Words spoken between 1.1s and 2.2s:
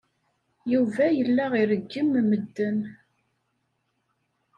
yella ireggem